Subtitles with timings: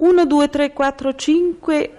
[0.00, 1.90] 1, 2, 3, 4, 5,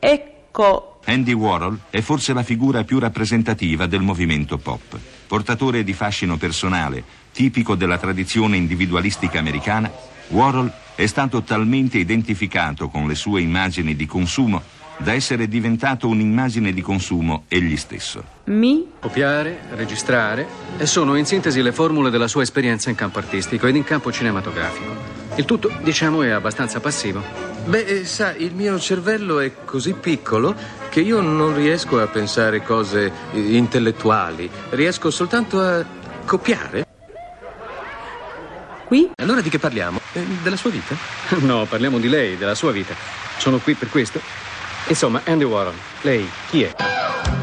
[0.00, 0.98] ecco.
[1.04, 4.98] Andy Warhol è forse la figura più rappresentativa del movimento pop.
[5.28, 9.88] Portatore di fascino personale, tipico della tradizione individualistica americana,
[10.28, 14.60] Warhol è stato talmente identificato con le sue immagini di consumo
[14.96, 18.24] da essere diventato un'immagine di consumo egli stesso.
[18.44, 18.86] Mi?
[18.98, 20.46] Copiare, registrare
[20.76, 24.10] e sono in sintesi le formule della sua esperienza in campo artistico ed in campo
[24.10, 25.22] cinematografico.
[25.36, 27.43] Il tutto, diciamo, è abbastanza passivo.
[27.66, 30.54] Beh, eh, sa, il mio cervello è così piccolo
[30.90, 34.50] che io non riesco a pensare cose eh, intellettuali.
[34.70, 35.84] Riesco soltanto a
[36.26, 36.86] copiare.
[38.84, 39.12] Qui?
[39.16, 39.98] Allora di che parliamo?
[40.12, 40.94] Eh, della sua vita?
[41.40, 42.94] No, parliamo di lei, della sua vita.
[43.38, 44.20] Sono qui per questo.
[44.88, 47.33] Insomma, Andy Warhol, lei chi è?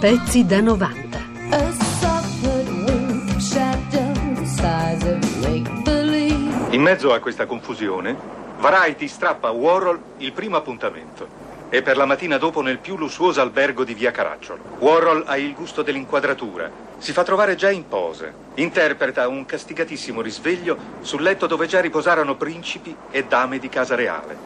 [0.00, 1.18] Pezzi da 90.
[1.50, 6.72] A soft wave shadow the size of make believe.
[6.72, 8.16] In mezzo a questa confusione,
[8.58, 11.26] Variety strappa a Warhol il primo appuntamento.
[11.68, 14.62] È per la mattina dopo nel più lussuoso albergo di via Caracciolo.
[14.78, 16.70] Warhol ha il gusto dell'inquadratura.
[16.98, 18.32] Si fa trovare già in pose.
[18.54, 24.36] Interpreta un castigatissimo risveglio sul letto dove già riposarono principi e dame di casa reale.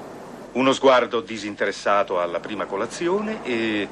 [0.52, 3.88] Uno sguardo disinteressato alla prima colazione e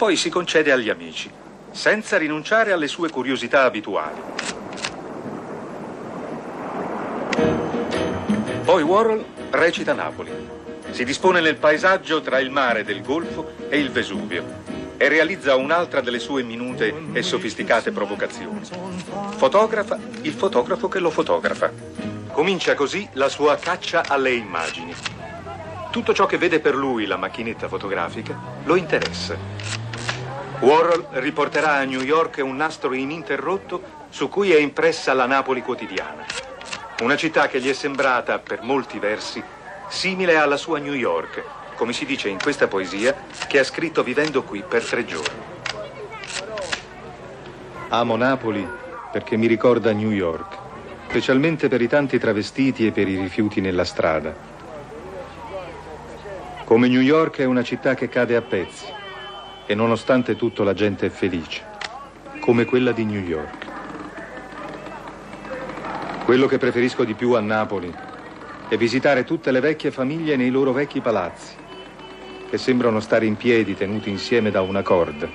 [0.00, 1.30] poi si concede agli amici,
[1.72, 4.18] senza rinunciare alle sue curiosità abituali.
[8.64, 10.30] Poi Warhol recita Napoli.
[10.88, 14.62] Si dispone nel paesaggio tra il mare del Golfo e il Vesuvio
[14.96, 18.62] e realizza un'altra delle sue minute e sofisticate provocazioni.
[19.36, 21.70] Fotografa il fotografo che lo fotografa.
[22.32, 24.94] Comincia così la sua caccia alle immagini.
[25.90, 28.34] Tutto ciò che vede per lui la macchinetta fotografica
[28.64, 29.79] lo interessa.
[30.60, 36.26] Warhol riporterà a New York un nastro ininterrotto su cui è impressa la Napoli quotidiana.
[37.00, 39.42] Una città che gli è sembrata, per molti versi,
[39.88, 41.42] simile alla sua New York,
[41.76, 43.16] come si dice in questa poesia
[43.48, 45.40] che ha scritto vivendo qui per tre giorni.
[47.88, 48.68] Amo Napoli
[49.10, 50.58] perché mi ricorda New York,
[51.08, 54.34] specialmente per i tanti travestiti e per i rifiuti nella strada.
[56.64, 58.98] Come New York è una città che cade a pezzi
[59.70, 61.62] e nonostante tutto la gente è felice,
[62.40, 63.66] come quella di New York.
[66.24, 67.94] Quello che preferisco di più a Napoli
[68.68, 71.54] è visitare tutte le vecchie famiglie nei loro vecchi palazzi,
[72.50, 75.28] che sembrano stare in piedi tenuti insieme da una corda,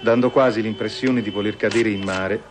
[0.00, 2.42] dando quasi l'impressione di voler cadere in mare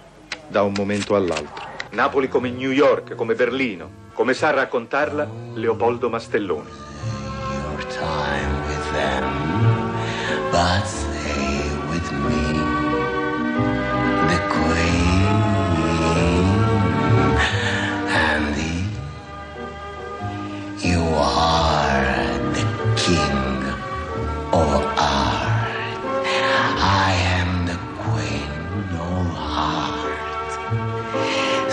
[0.47, 1.65] da un momento all'altro.
[1.89, 6.92] Napoli come New York, come Berlino, come sa raccontarla Leopoldo Mastelloni.
[10.53, 12.41] But stay with me,
[14.31, 15.25] the Queen
[18.25, 18.75] and the.
[20.87, 22.05] You are
[22.57, 22.65] the
[23.03, 23.41] King
[24.61, 25.73] of Art.
[27.05, 28.53] I am the Queen
[29.09, 30.51] of Heart.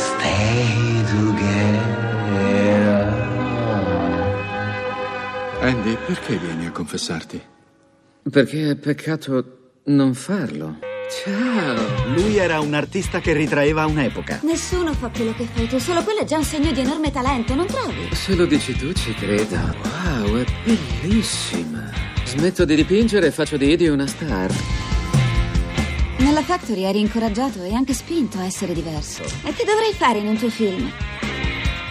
[0.08, 0.64] Stay
[1.12, 1.98] together.
[5.60, 7.59] Andy, perché vieni a confessarti?
[8.30, 10.78] Perché è peccato non farlo.
[11.24, 12.14] Ciao!
[12.14, 14.40] Lui era un artista che ritraeva un'epoca.
[14.44, 17.56] Nessuno fa quello che fai tu, solo quello è già un segno di enorme talento,
[17.56, 18.08] non trovi?
[18.12, 19.56] Se lo dici tu ci credo.
[19.56, 21.90] Wow, è bellissima.
[22.24, 24.54] Smetto di dipingere e faccio di Edie una star.
[26.18, 29.24] Nella Factory eri incoraggiato e anche spinto a essere diverso.
[29.44, 30.88] E che dovrei fare in un tuo film?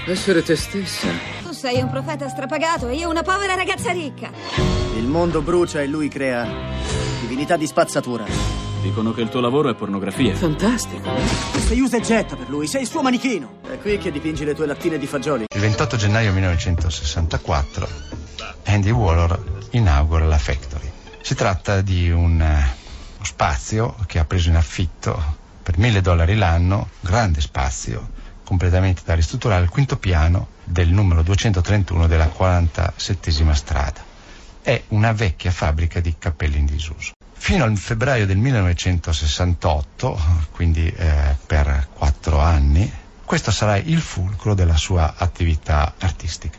[0.07, 1.09] Essere te stessa.
[1.43, 4.88] Tu sei un profeta strapagato e io una povera ragazza ricca.
[5.09, 6.47] Il mondo brucia e lui crea
[7.19, 8.25] divinità di spazzatura.
[8.79, 10.35] Dicono che il tuo lavoro è pornografia.
[10.35, 11.09] Fantastico.
[11.65, 13.61] Sei usa e getta per lui, sei il suo manichino.
[13.67, 15.45] È qui che dipingi le tue lattine di fagioli.
[15.51, 17.87] Il 28 gennaio 1964
[18.65, 20.91] Andy Warhol inaugura la Factory.
[21.21, 22.75] Si tratta di un eh,
[23.15, 28.09] uno spazio che ha preso in affitto per mille dollari l'anno, grande spazio,
[28.43, 34.08] completamente da ristrutturare, al quinto piano del numero 231 della 47 strada.
[34.69, 37.13] È una vecchia fabbrica di cappelli in disuso.
[37.33, 40.19] Fino al febbraio del 1968,
[40.51, 42.87] quindi eh, per quattro anni,
[43.25, 46.55] questo sarà il fulcro della sua attività artistica.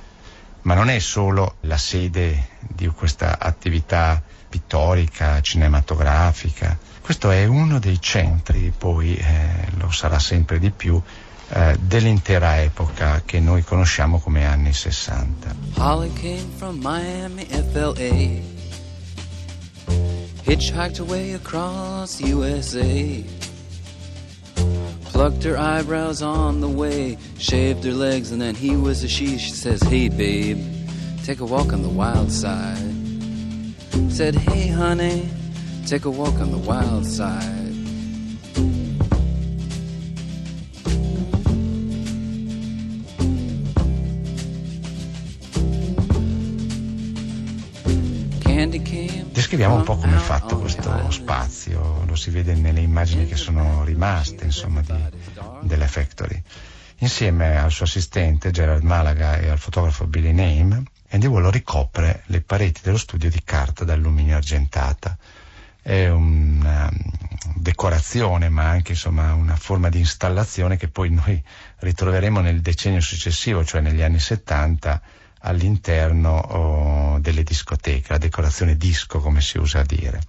[0.63, 8.01] Ma non è solo la sede di questa attività pittorica, cinematografica, questo è uno dei
[8.01, 11.01] centri, poi eh, lo sarà sempre di più,
[11.53, 15.55] eh, dell'intera epoca che noi conosciamo come anni 60.
[15.77, 18.59] Holly came from Miami, FLA.
[20.51, 23.25] hitchhiked away across USA.
[25.05, 29.39] Plucked her eyebrows on the way, shaved her legs, and then he was a she.
[29.39, 30.59] She says, Hey, babe,
[31.23, 32.95] take a walk on the wild side.
[34.09, 35.29] Said, Hey, honey,
[35.87, 37.70] take a walk on the wild side.
[49.61, 53.85] Descriviamo un po' come è fatto questo spazio, lo si vede nelle immagini che sono
[53.85, 54.95] rimaste, insomma, di,
[55.61, 56.43] delle Factory.
[57.01, 62.41] Insieme al suo assistente Gerard Malaga e al fotografo Billy Name, Andy Warhol ricopre le
[62.41, 65.15] pareti dello studio di carta d'alluminio argentata.
[65.83, 66.91] È una
[67.57, 71.39] decorazione, ma anche insomma, una forma di installazione che poi noi
[71.81, 75.03] ritroveremo nel decennio successivo, cioè negli anni 70,
[75.41, 80.21] all'interno oh, delle discoteche, la decorazione disco come si usa a dire,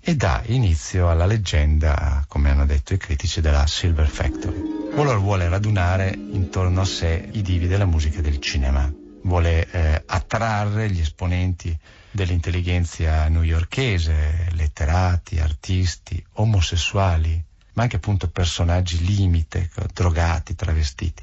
[0.00, 4.60] e dà inizio alla leggenda, come hanno detto i critici, della Silver Factory.
[4.94, 8.92] Waller vuole radunare intorno a sé i divi della musica e del cinema,
[9.22, 11.76] vuole eh, attrarre gli esponenti
[12.10, 17.42] dell'intelligenza newyorchese, letterati, artisti, omosessuali,
[17.72, 21.22] ma anche appunto personaggi limite, drogati, travestiti.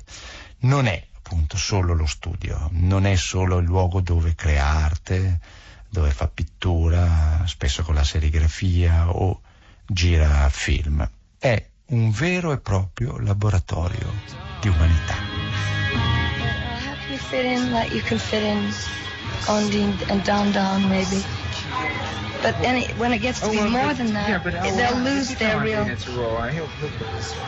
[0.62, 5.40] Non è appunto solo lo studio, non è solo il luogo dove crea arte,
[5.88, 9.40] dove fa pittura, spesso con la serigrafia o
[9.86, 11.10] gira film.
[11.40, 14.12] È un vero e proprio laboratorio
[14.60, 15.16] di umanità.
[17.08, 18.70] You fit in like you can fit in
[19.48, 19.72] on
[20.10, 21.41] and down down maybe.
[22.42, 24.54] But any, when it gets to Oh, be well, more but- than that, yeah, but
[24.56, 25.84] how they'll long- lose their real.
[25.86, 26.70] he'll- he'll-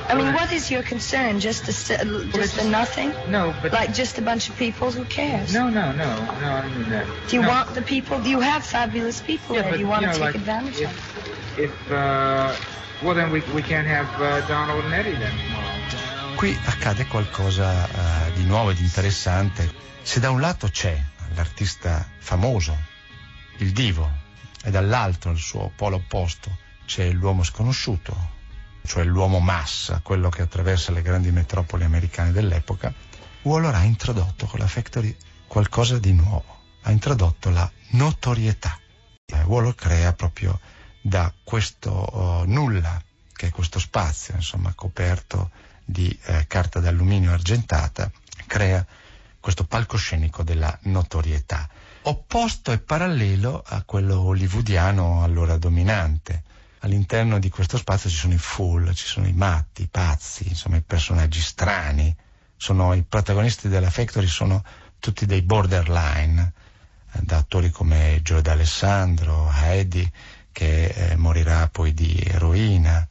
[0.07, 1.39] I mean, what is your concern?
[1.39, 1.97] Just the si-
[2.31, 3.11] just the nothing?
[3.27, 4.91] No, but like just a bunch of people.
[4.91, 5.51] Who cares?
[5.51, 6.57] No, no, no, no.
[6.57, 7.07] I don't mean that.
[7.27, 7.49] Do you No.
[7.49, 8.21] want the people?
[8.21, 9.71] You have fabulous people Yeah, there.
[9.71, 11.59] but, Do you want you to know, take like, advantage if, of?
[11.59, 12.51] If uh,
[13.01, 16.35] well, then we we can't have uh, Donald and Eddie then tomorrow.
[16.37, 19.67] Qui accade qualcosa eh, di nuovo ed interessante.
[20.03, 20.95] Se da un lato c'è
[21.35, 22.77] l'artista famoso,
[23.57, 24.21] il divo,
[24.63, 28.15] e dall'altro, al suo polo opposto, c'è l'uomo sconosciuto,
[28.85, 32.93] cioè l'uomo massa, quello che attraversa le grandi metropoli americane dell'epoca,
[33.43, 35.15] Waller ha introdotto con la Factory
[35.47, 38.79] qualcosa di nuovo, ha introdotto la notorietà.
[39.45, 40.59] Waller crea proprio
[41.01, 43.01] da questo oh, nulla,
[43.33, 45.51] che è questo spazio, insomma, coperto
[45.83, 48.09] di eh, carta d'alluminio argentata,
[48.47, 48.85] crea
[49.39, 51.67] questo palcoscenico della notorietà,
[52.03, 56.43] opposto e parallelo a quello hollywoodiano allora dominante.
[56.79, 60.77] All'interno di questo spazio ci sono i fool, ci sono i matti, i pazzi, insomma
[60.77, 62.13] i personaggi strani,
[62.57, 64.63] sono, i protagonisti della Factory sono
[64.99, 66.53] tutti dei borderline,
[67.13, 70.09] eh, da attori come Joe D'Alessandro, Heidi,
[70.51, 73.07] che eh, morirà poi di eroina,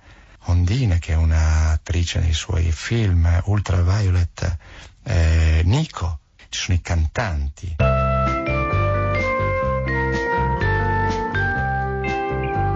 [0.46, 4.56] Ondine, che è un'attrice nei suoi film, Ultraviolet,
[5.04, 6.18] eh, Nico,
[6.48, 7.76] ci sono i cantanti.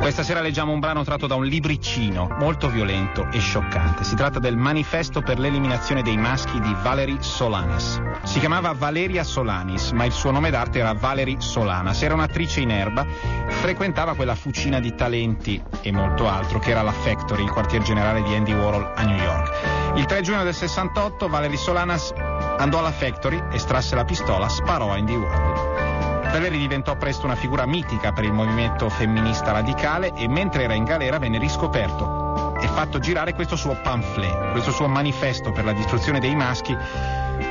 [0.07, 4.05] Questa sera leggiamo un brano tratto da un libricino molto violento e scioccante.
[4.05, 8.01] Si tratta del manifesto per l'eliminazione dei maschi di Valerie Solanas.
[8.23, 12.01] Si chiamava Valeria Solanis, ma il suo nome d'arte era Valerie Solanas.
[12.01, 13.05] Era un'attrice in erba,
[13.49, 18.23] frequentava quella fucina di talenti e molto altro che era la Factory, il quartier generale
[18.23, 19.97] di Andy Warhol a New York.
[19.97, 22.13] Il 3 giugno del 68 Valerie Solanas
[22.59, 25.96] andò alla Factory, estrasse la pistola, sparò a Andy Warhol.
[26.31, 30.85] Valerie diventò presto una figura mitica per il movimento femminista radicale e mentre era in
[30.85, 36.21] galera venne riscoperto e fatto girare questo suo pamphlet, questo suo manifesto per la distruzione
[36.21, 36.77] dei maschi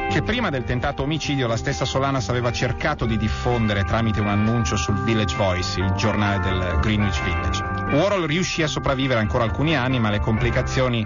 [0.10, 4.78] che prima del tentato omicidio la stessa Solanas aveva cercato di diffondere tramite un annuncio
[4.78, 7.64] sul Village Voice, il giornale del Greenwich Village.
[7.92, 11.06] Warhol riuscì a sopravvivere ancora alcuni anni, ma le complicazioni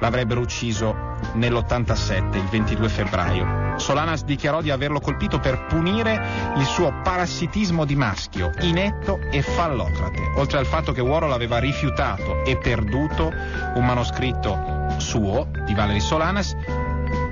[0.00, 3.78] l'avrebbero ucciso nell'87, il 22 febbraio.
[3.78, 10.32] Solanas dichiarò di averlo colpito per punire il suo parassitismo di maschio, inetto e fallocrate,
[10.36, 13.32] oltre al fatto che Warhol aveva rifiutato e perduto
[13.74, 16.54] un manoscritto suo di Valerie Solanas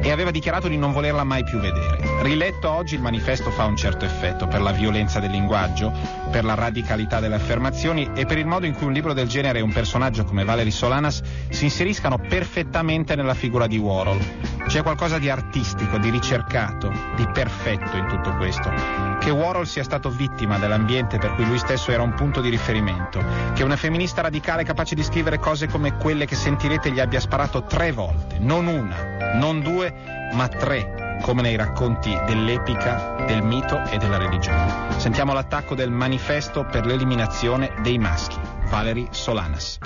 [0.01, 2.23] e aveva dichiarato di non volerla mai più vedere.
[2.23, 5.93] Riletto oggi il manifesto fa un certo effetto per la violenza del linguaggio,
[6.31, 9.59] per la radicalità delle affermazioni e per il modo in cui un libro del genere
[9.59, 14.19] e un personaggio come Valerie Solanas si inseriscano perfettamente nella figura di Warhol.
[14.67, 18.71] C'è qualcosa di artistico, di ricercato, di perfetto in tutto questo.
[19.19, 23.25] Che Warhol sia stato vittima dell'ambiente per cui lui stesso era un punto di riferimento,
[23.55, 27.65] che una femminista radicale capace di scrivere cose come quelle che sentirete gli abbia sparato
[27.65, 29.95] tre volte, non una, non due,
[30.33, 34.99] ma tre come nei racconti dell'epica, del mito e della religione.
[34.99, 39.79] Sentiamo l'attacco del manifesto per l'eliminazione dei maschi, Valery Solanas.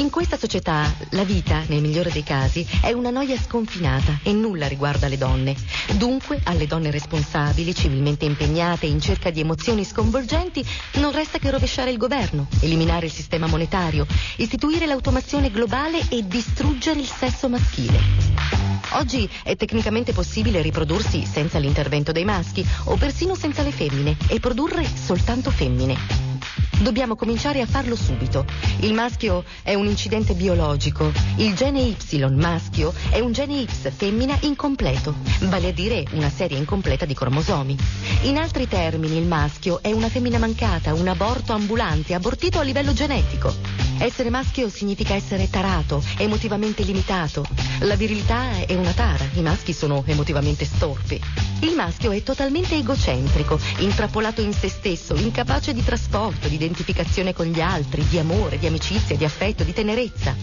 [0.00, 4.66] In questa società la vita, nel migliore dei casi, è una noia sconfinata e nulla
[4.66, 5.54] riguarda le donne.
[5.98, 10.64] Dunque, alle donne responsabili, civilmente impegnate in cerca di emozioni sconvolgenti,
[10.94, 16.98] non resta che rovesciare il governo, eliminare il sistema monetario, istituire l'automazione globale e distruggere
[16.98, 18.00] il sesso maschile.
[18.92, 24.40] Oggi è tecnicamente possibile riprodursi senza l'intervento dei maschi o persino senza le femmine e
[24.40, 26.29] produrre soltanto femmine.
[26.80, 28.46] Dobbiamo cominciare a farlo subito.
[28.80, 31.12] Il maschio è un incidente biologico.
[31.36, 31.96] Il gene Y
[32.30, 37.76] maschio è un gene X femmina incompleto, vale a dire una serie incompleta di cromosomi.
[38.22, 42.92] In altri termini, il maschio è una femmina mancata, un aborto ambulante, abortito a livello
[42.94, 43.54] genetico.
[43.98, 47.44] Essere maschio significa essere tarato, emotivamente limitato.
[47.80, 51.20] La virilità è una tara, i maschi sono emotivamente storpi.
[51.60, 57.46] Il maschio è totalmente egocentrico, intrappolato in se stesso, incapace di trasporto, di identificazione con
[57.46, 60.34] gli altri, di amore, di amicizia, di affetto, di tenerezza.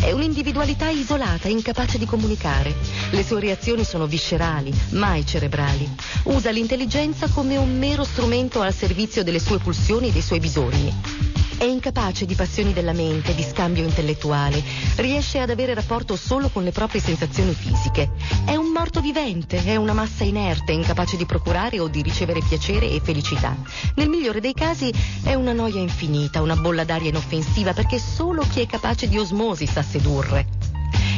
[0.00, 2.74] È un'individualità isolata, incapace di comunicare.
[3.10, 5.88] Le sue reazioni sono viscerali, mai cerebrali.
[6.24, 10.92] Usa l'intelligenza come un mero strumento al servizio delle sue pulsioni e dei suoi bisogni.
[11.56, 14.62] È incapace di passioni della mente, di scambio intellettuale.
[14.96, 18.10] Riesce ad avere rapporto solo con le proprie sensazioni fisiche.
[18.44, 22.90] È un morto vivente, è una massa inerte, incapace di procurare o di ricevere piacere
[22.90, 23.56] e felicità.
[23.94, 28.60] Nel migliore dei casi è una noia infinita, una bolla d'aria inoffensiva, perché solo chi
[28.60, 30.63] è capace di osmosi sa sedurre.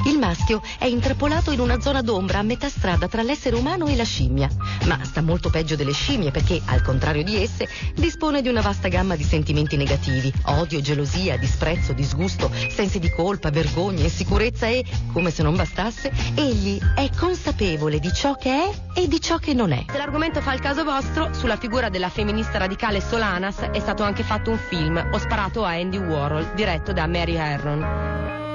[0.06, 3.96] Il maschio è intrappolato in una zona d'ombra a metà strada tra l'essere umano e
[3.96, 4.48] la scimmia,
[4.84, 8.86] ma sta molto peggio delle scimmie perché, al contrario di esse, dispone di una vasta
[8.86, 15.32] gamma di sentimenti negativi, odio, gelosia, disprezzo, disgusto, sensi di colpa, vergogna, insicurezza e, come
[15.32, 19.72] se non bastasse, egli è consapevole di ciò che è e di ciò che non
[19.72, 19.86] è.
[19.90, 24.22] Se l'argomento fa il caso vostro, sulla figura della femminista radicale Solanas è stato anche
[24.22, 28.45] fatto un film, Ho sparato a Andy Warhol, diretto da Mary Herron.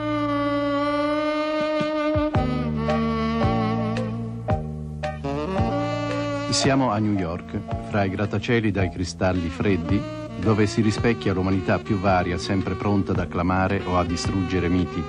[6.52, 10.00] Siamo a New York, fra i grattacieli dai cristalli freddi,
[10.40, 15.04] dove si rispecchia l'umanità più varia, sempre pronta ad acclamare o a distruggere miti.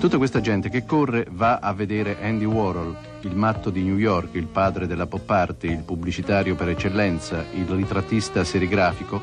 [0.00, 4.34] Tutta questa gente che corre va a vedere Andy Warhol, il matto di New York,
[4.34, 9.22] il padre della pop art, il pubblicitario per eccellenza, il ritrattista serigrafico,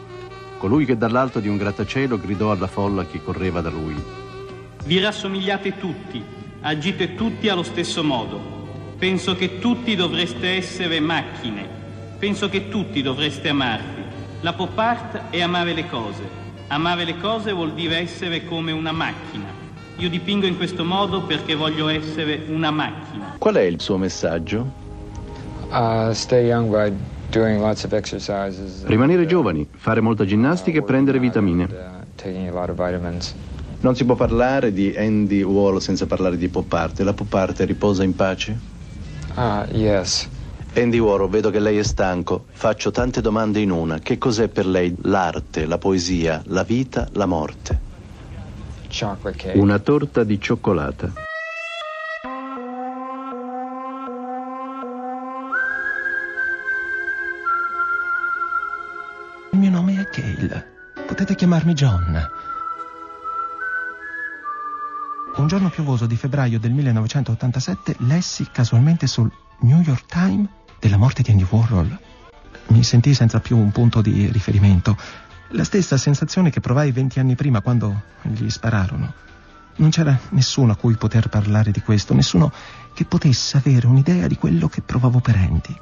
[0.58, 4.02] colui che dall'alto di un grattacielo gridò alla folla che correva da lui.
[4.86, 8.40] Vi rassomigliate tutti, agite tutti allo stesso modo.
[8.98, 11.68] Penso che tutti dovreste essere macchine.
[12.18, 14.02] Penso che tutti dovreste amarvi.
[14.42, 16.22] La pop art è amare le cose.
[16.68, 19.62] Amare le cose vuol dire essere come una macchina.
[19.98, 23.36] Io dipingo in questo modo perché voglio essere una macchina.
[23.38, 24.82] Qual è il suo messaggio?
[25.70, 26.92] Uh, stay young by
[27.30, 28.86] doing lots of exercises.
[28.86, 31.68] Rimanere giovani, fare molta ginnastica e prendere vitamine.
[33.84, 37.02] Non si può parlare di Andy Warhol senza parlare di pop art.
[37.02, 38.58] La pop art riposa in pace?
[39.34, 40.30] Ah, yes.
[40.76, 42.46] Andy Warhol, vedo che lei è stanco.
[42.54, 44.00] Faccio tante domande in una.
[44.00, 47.80] Che cos'è per lei l'arte, la poesia, la vita, la morte?
[48.88, 49.60] Chocolate cake.
[49.60, 51.12] Una torta di cioccolata.
[59.52, 60.72] Il mio nome è Cale.
[61.06, 62.52] Potete chiamarmi John.
[65.36, 70.48] Un giorno piovoso di febbraio del 1987 lessi casualmente sul New York Times
[70.80, 72.00] della morte di Andy Warhol.
[72.68, 74.96] Mi sentii senza più un punto di riferimento.
[75.50, 79.12] La stessa sensazione che provai venti anni prima quando gli spararono.
[79.78, 82.52] Non c'era nessuno a cui poter parlare di questo, nessuno
[82.94, 85.76] che potesse avere un'idea di quello che provavo per Andy.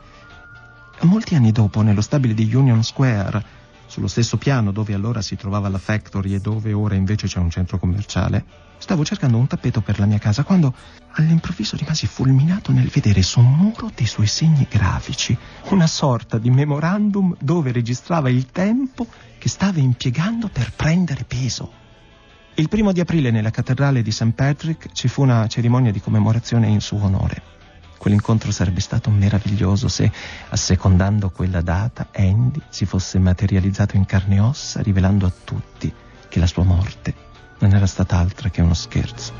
[1.01, 3.43] Molti anni dopo, nello stabile di Union Square,
[3.91, 7.50] sullo stesso piano dove allora si trovava la factory e dove ora invece c'è un
[7.50, 8.45] centro commerciale,
[8.77, 10.74] stavo cercando un tappeto per la mia casa quando
[11.15, 15.38] all'improvviso rimasi fulminato nel vedere su un muro dei suoi segni grafici
[15.71, 19.05] una sorta di memorandum dove registrava il tempo
[19.38, 21.69] che stava impiegando per prendere peso.
[22.55, 24.31] Il primo di aprile nella cattedrale di St.
[24.31, 27.60] Patrick ci fu una cerimonia di commemorazione in suo onore.
[28.01, 30.12] Quell'incontro sarebbe stato meraviglioso se,
[30.50, 35.93] assecondando quella data, Andy si fosse materializzato in carne e ossa, rivelando a tutti
[36.27, 37.13] che la sua morte
[37.60, 39.31] non era stata altro che uno scherzo.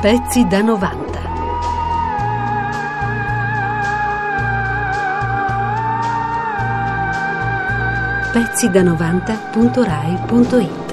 [0.00, 1.24] Pezzi da 90.
[8.32, 10.85] pezzi da 90.rai.it